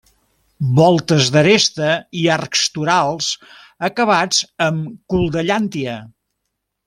[0.77, 1.89] Voltes d'aresta
[2.21, 3.29] i arcs torals
[3.89, 5.99] acabats amb cul-de-llàntia.